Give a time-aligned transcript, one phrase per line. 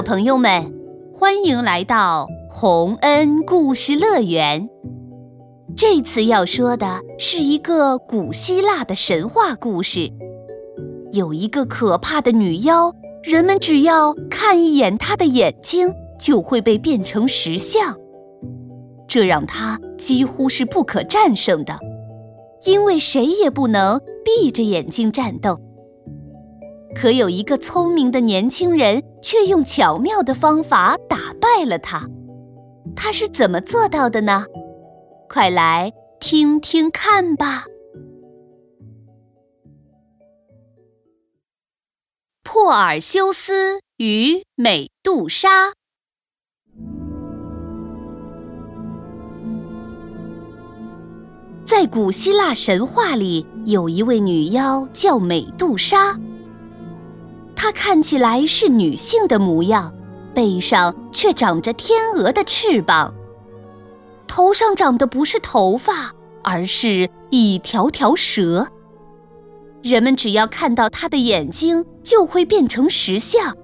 [0.00, 0.72] 小朋友们，
[1.12, 4.66] 欢迎来到洪恩故事乐园。
[5.76, 10.10] 这次要说的是一个古希腊的神话故事。
[11.12, 12.90] 有一个可怕的女妖，
[13.22, 17.94] 人们只要看一眼她的眼睛，就会被变成石像，
[19.06, 21.78] 这让她几乎是不可战胜的，
[22.64, 25.60] 因为谁也不能闭着眼睛战斗。
[26.94, 32.08] 可有一个聪明的年轻人，却用巧妙的方法打败了他。
[32.96, 34.44] 他是怎么做到的呢？
[35.28, 37.64] 快来听听看吧！
[42.42, 45.72] 珀尔修斯与美杜莎。
[51.64, 56.18] 在古希腊神话里，有一位女妖叫美杜莎。
[57.62, 59.94] 她看起来是女性的模样，
[60.32, 63.12] 背上却长着天鹅的翅膀。
[64.26, 68.66] 头上长的不是头发，而是一条条蛇。
[69.82, 73.54] 人们只要看到她的眼睛，就会变成石像。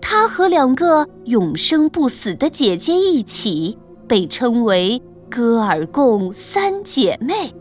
[0.00, 3.76] 她和两个永生不死的姐姐一起，
[4.06, 7.52] 被称为戈尔贡三姐妹。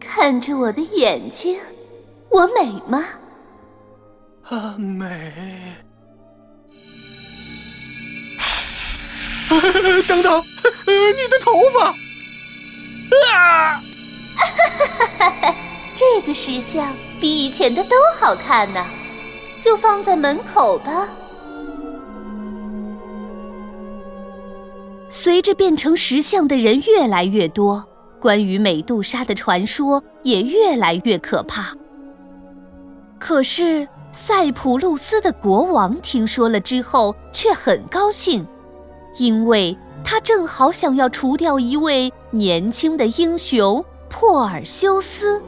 [0.00, 1.56] 看着我的眼睛。
[2.36, 3.02] 我美吗？
[4.42, 5.74] 啊，美！
[10.06, 10.42] 等等，
[10.86, 11.94] 你的头发！
[13.32, 13.80] 啊！
[15.96, 16.92] 这个石像
[17.22, 18.84] 比以前的都好看呢，
[19.58, 21.08] 就放在门口吧。
[25.08, 27.82] 随着变成石像的人越来越多，
[28.20, 31.74] 关于美杜莎的传说也越来越可怕。
[33.26, 38.46] 可是塞浦路斯的国王听说了之后，却很高兴，
[39.18, 45.42] 因为他正好想要除掉一位年轻的英雄珀尔修斯，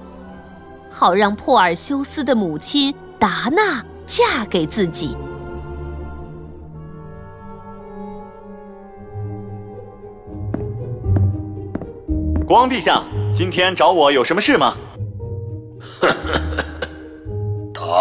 [0.91, 5.15] 好让珀尔修斯的母亲达娜嫁给自己。
[12.45, 14.75] 国王陛下，今天找我有什么事吗？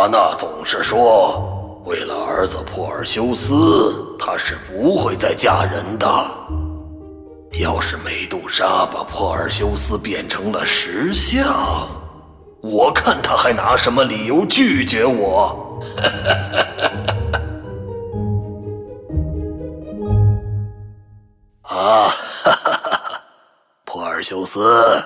[0.08, 0.12] 呵呵。
[0.12, 6.08] 达娜总是说，为了儿子珀尔修斯，她是不会再嫁人的。
[7.60, 11.90] 要是美杜莎把珀尔修斯变成了石像，
[12.62, 15.78] 我看他还拿什么理由拒绝我？
[21.64, 22.08] 啊，
[22.44, 23.22] 哈哈哈哈！
[23.84, 25.04] 珀尔修斯。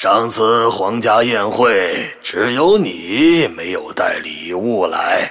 [0.00, 5.30] 上次皇家宴会，只有你没有带礼物来。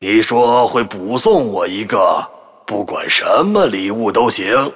[0.00, 2.28] 你说会补送我一个，
[2.66, 4.72] 不管什么礼物都行。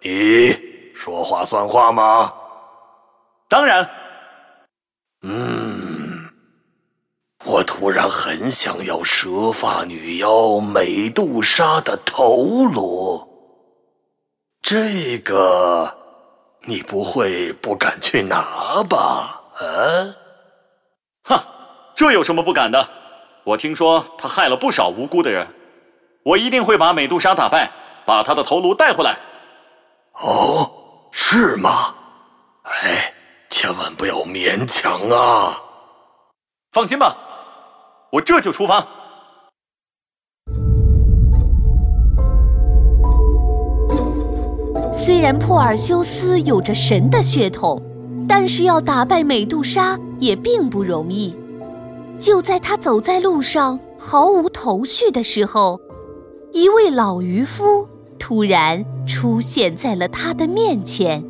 [0.00, 0.56] 你
[0.94, 2.32] 说话算话吗？
[3.48, 3.90] 当然。
[5.22, 6.30] 嗯，
[7.46, 13.20] 我突然很想要蛇发女妖美杜莎的头颅。
[14.62, 15.92] 这个。
[16.64, 19.40] 你不会不敢去拿吧？
[19.56, 20.14] 啊？
[21.24, 21.40] 哼，
[21.94, 22.88] 这有什么不敢的？
[23.44, 25.46] 我听说他害了不少无辜的人，
[26.22, 27.70] 我一定会把美杜莎打败，
[28.04, 29.16] 把他的头颅带回来。
[30.12, 30.70] 哦，
[31.10, 31.94] 是吗？
[32.64, 33.12] 哎，
[33.48, 35.58] 千万不要勉强啊！
[36.72, 37.16] 放心吧，
[38.10, 38.86] 我这就出发。
[45.08, 47.82] 虽然珀尔修斯有着神的血统，
[48.28, 51.34] 但是要打败美杜莎也并不容易。
[52.18, 55.80] 就在他走在路上毫无头绪的时候，
[56.52, 57.88] 一位老渔夫
[58.18, 61.24] 突然出现在了他的面前。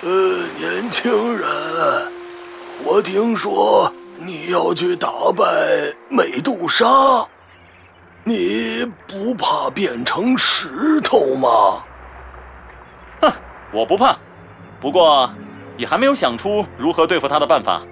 [0.00, 0.08] 呃，
[0.58, 1.46] 年轻人，
[2.86, 5.44] 我听说你要去打败
[6.08, 7.28] 美杜莎。
[8.24, 11.82] 你不怕变成石头吗？
[13.20, 13.32] 哼，
[13.72, 14.16] 我不怕。
[14.78, 15.30] 不过，
[15.76, 17.82] 你还没有想出如何对付他的办法。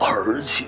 [0.00, 0.66] 而且，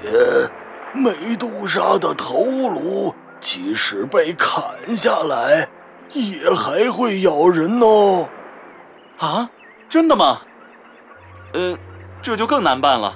[0.93, 4.63] 美杜莎的头颅即使被砍
[4.95, 5.69] 下来，
[6.11, 8.29] 也还会咬人哦。
[9.19, 9.49] 啊，
[9.89, 10.43] 真的吗？
[11.55, 11.77] 呃，
[12.21, 13.15] 这就更难办了。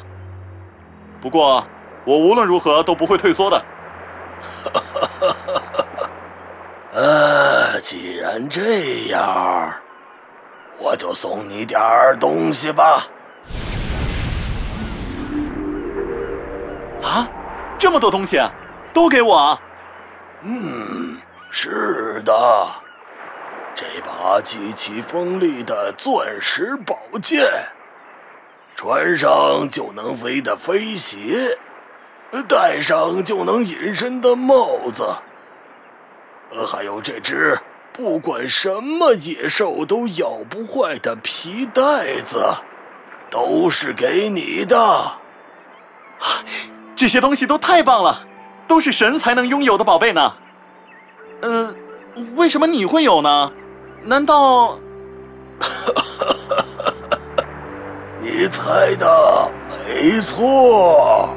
[1.20, 1.64] 不过，
[2.04, 3.62] 我无论如何都不会退缩的。
[6.96, 9.70] 呃，既然这样，
[10.78, 13.06] 我就送你点儿东西吧。
[17.02, 17.28] 啊，
[17.76, 18.40] 这么多东西，
[18.94, 19.60] 都给我？
[20.40, 21.18] 嗯，
[21.50, 22.32] 是的，
[23.74, 27.46] 这把极其锋利的钻石宝剑，
[28.74, 31.58] 穿上就能飞的飞鞋，
[32.48, 35.06] 戴上就能隐身的帽子，
[36.66, 37.58] 还有这只
[37.92, 42.44] 不管什么野兽都咬不坏的皮带子，
[43.30, 45.12] 都是给你的。
[46.94, 48.26] 这些东西都太棒了。
[48.68, 50.34] 都是神才能拥有的宝贝呢。
[51.42, 51.72] 嗯，
[52.34, 53.52] 为什么你会有呢？
[54.02, 54.76] 难道？
[58.20, 59.48] 你猜的
[59.86, 61.28] 没错。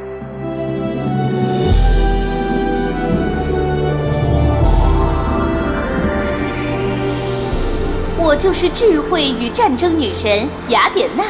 [8.39, 11.25] 就是智慧与战争女神雅典娜。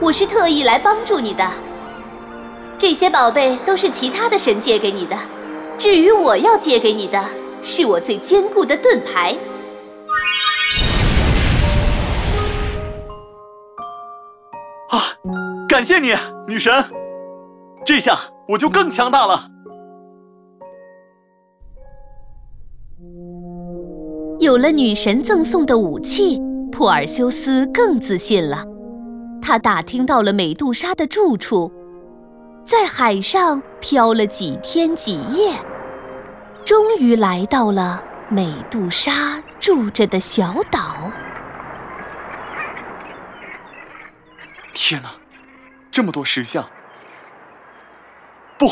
[0.00, 1.46] 我是特意来帮助你的。
[2.78, 5.14] 这些宝贝都是其他的神借给你的，
[5.76, 7.22] 至于我要借给你的，
[7.62, 9.36] 是我最坚固的盾牌。
[14.88, 15.12] 啊，
[15.68, 16.16] 感谢你，
[16.48, 16.72] 女神！
[17.84, 18.18] 这下
[18.48, 19.48] 我就更强大了。
[24.46, 26.40] 有了女神赠送的武器，
[26.70, 28.64] 珀尔修斯更自信了。
[29.42, 31.68] 他打听到了美杜莎的住处。
[32.64, 35.52] 在海上漂了几天几夜，
[36.64, 41.10] 终于来到了美杜莎住着的小岛。
[44.72, 45.08] 天哪，
[45.90, 46.64] 这么多石像！
[48.56, 48.70] 不，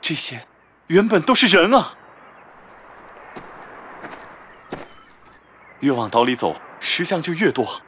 [0.00, 0.46] 这些
[0.86, 1.92] 原本都是人啊！
[5.80, 7.80] 越往岛里走，石像就越多。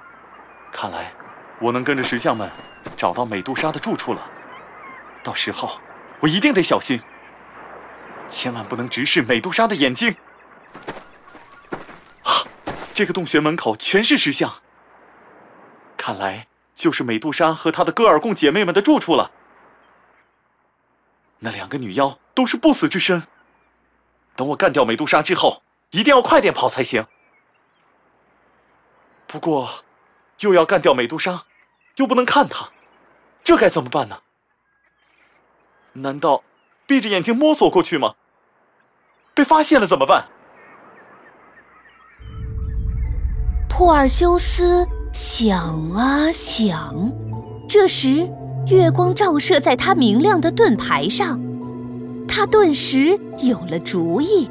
[0.71, 1.12] 看来，
[1.61, 2.50] 我能跟着石像们
[2.97, 4.31] 找到美杜莎的住处了。
[5.23, 5.79] 到时候，
[6.21, 7.03] 我一定得小心，
[8.29, 10.17] 千万不能直视美杜莎的眼睛。
[12.25, 12.43] 啊，
[12.94, 14.55] 这个洞穴门口全是石像，
[15.97, 19.31] 看来就是美杜莎和她的戈尔贡姐妹们的住处了。
[21.41, 23.25] 那两个女妖都是不死之身，
[24.35, 27.06] 等我干掉美杜莎之后，一定要快点跑才行。
[29.32, 29.67] 不过，
[30.40, 31.44] 又要干掉美杜莎，
[31.96, 32.69] 又不能看她，
[33.43, 34.19] 这该怎么办呢？
[35.94, 36.44] 难道
[36.87, 38.17] 闭着眼睛摸索过去吗？
[39.32, 40.26] 被发现了怎么办？
[43.70, 46.94] 珀尔修斯想啊想，
[47.67, 48.31] 这时
[48.67, 51.40] 月光照射在他明亮的盾牌上，
[52.28, 54.50] 他顿时有了主意。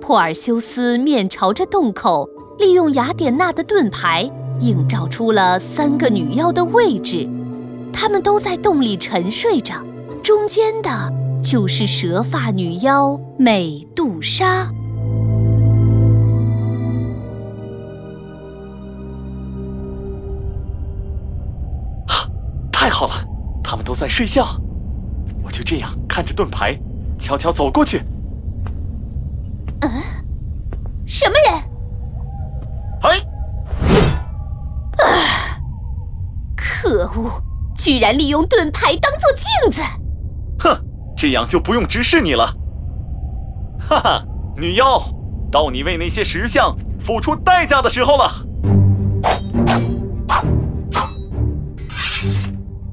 [0.00, 2.28] 珀尔修斯面朝着洞口，
[2.62, 4.22] 利用雅典娜的盾牌
[4.60, 7.28] 映照出了三个女妖的位置。
[7.92, 9.74] 她们都在洞里沉睡着，
[10.22, 11.12] 中间的
[11.42, 14.66] 就是蛇发女妖美杜莎。
[22.06, 22.30] 哈，
[22.70, 23.14] 太好了，
[23.64, 24.46] 他们都在睡觉，
[25.42, 26.78] 我就这样看着盾牌，
[27.18, 28.02] 悄悄走过去。
[37.82, 39.82] 居然利用盾牌当做镜子！
[40.60, 40.84] 哼，
[41.16, 42.46] 这样就不用直视你了。
[43.76, 44.24] 哈哈，
[44.56, 45.02] 女妖，
[45.50, 48.46] 到你为那些石像付出代价的时候了。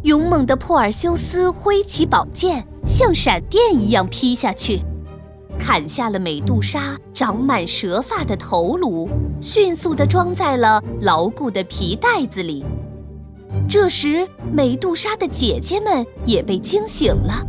[0.01, 4.81] 勇猛的珀尔修斯挥起宝剑，像闪电一样劈下去，
[5.59, 9.07] 砍下了美杜莎长满蛇发的头颅，
[9.39, 12.65] 迅速地装在了牢固的皮袋子里。
[13.69, 17.45] 这时，美杜莎的姐姐们也被惊醒了，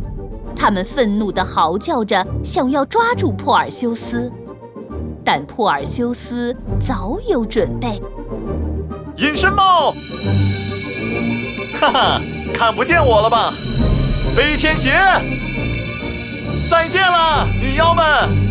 [0.55, 4.31] 她们愤怒地嚎叫着，想要抓住珀尔修斯，
[5.23, 6.55] 但珀尔修斯
[6.85, 8.01] 早有准备。
[9.17, 9.91] 隐身帽，
[11.79, 12.21] 哈哈，
[12.53, 13.51] 看不见我了吧？
[14.35, 14.91] 飞天鞋，
[16.69, 18.50] 再见了，女妖们。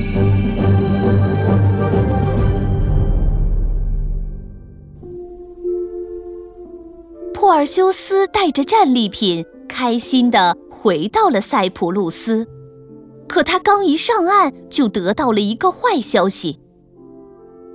[7.50, 12.47] 珀尔修斯带着战利品，开心地回到了塞浦路斯。
[13.26, 16.61] 可他刚一上岸，就得到了一个坏消息。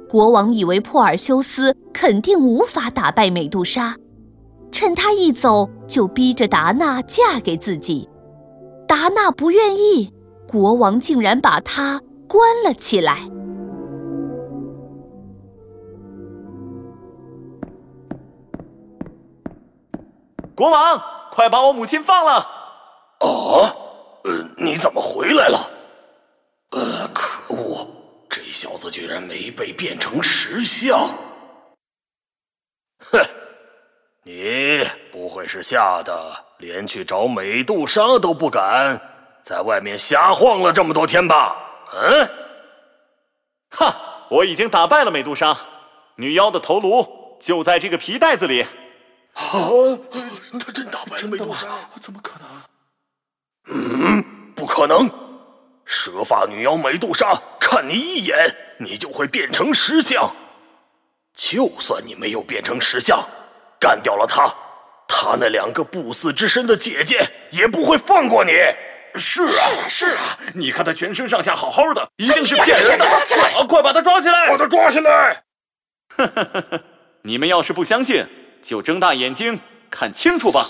[0.08, 3.98] 国王以为珀尔修斯肯定无法打败美杜莎，
[4.72, 8.08] 趁他一走，就逼着达娜嫁给自己。
[8.88, 10.10] 达娜不愿意，
[10.48, 13.29] 国王竟然把她关了起来。
[20.65, 22.34] 国王，快把我母亲放了！
[23.19, 23.75] 啊，
[24.24, 25.69] 呃，你怎么回来了？
[26.72, 27.88] 呃，可恶，
[28.27, 31.07] 这小子居然没被变成石像！
[33.12, 33.19] 哼，
[34.24, 39.00] 你不会是吓得连去找美杜莎都不敢，
[39.43, 41.55] 在外面瞎晃了这么多天吧？
[41.93, 42.27] 嗯？
[43.69, 43.95] 哈，
[44.31, 45.55] 我已经打败了美杜莎，
[46.15, 48.65] 女妖的头颅就在这个皮袋子里。
[49.36, 49.69] 啊，
[50.60, 51.68] 他真打败了美杜莎？
[52.00, 52.48] 怎么可能？
[53.68, 54.24] 嗯，
[54.56, 55.10] 不可能！
[55.86, 60.32] 蛇发女妖美杜莎看你一眼，你就会变成石像。
[61.36, 63.24] 就算你没有变成石像，
[63.80, 64.48] 干掉了他，
[65.08, 68.52] 他那两个不死之身的姐姐也不会放过你。
[69.16, 73.08] 是啊，是啊，你看他全身上下好好的，一定是骗人的。
[73.10, 73.64] 抓起来！
[73.68, 74.50] 快把他抓起来！
[74.50, 75.44] 把他抓起来！
[77.22, 78.26] 你们要是不相信，
[78.62, 80.68] 就睁大眼睛看清楚吧。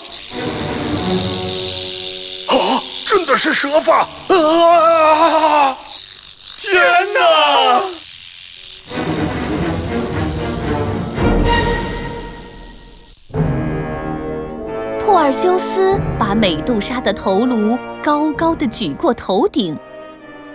[2.48, 4.06] 啊，真的是蛇发！
[4.28, 5.76] 啊！
[6.60, 6.74] 天
[7.12, 7.82] 哪！
[15.04, 19.76] 珀尔修斯把美杜莎的头颅高高的举过头顶，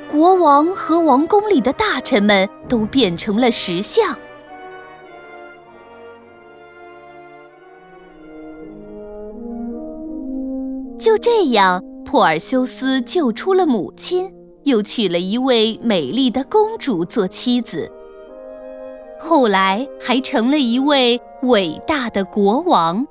[0.10, 4.18] 国王和王宫里的大臣们都变成了石像。
[11.02, 14.32] 就这样，珀尔修斯救出了母亲，
[14.66, 17.92] 又娶了一位美丽的公主做妻子，
[19.20, 23.04] 后来还成了一位伟大的国王。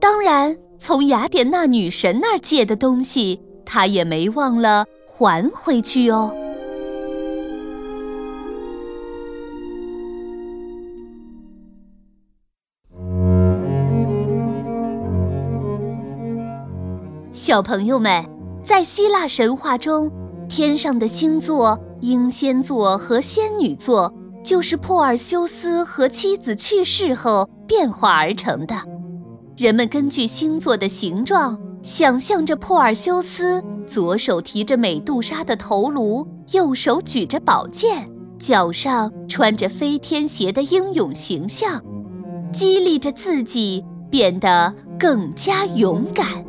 [0.00, 6.34] 当然，从雅典娜女神那儿借的东西，他也没忘了还回去哦。
[17.50, 18.24] 小朋友们，
[18.62, 20.08] 在希腊神话中，
[20.48, 24.14] 天上的星座英仙座和仙女座，
[24.44, 28.76] 就是珀尔修斯和妻子去世后变化而成的。
[29.56, 41.82] 人们根据星座的形状，想象着珀尔修斯左手提着美杜莎的头颅，右手举着宝剑，脚上穿着飞天鞋的英勇形象，
[42.52, 46.48] 激励着自己变得更加勇敢。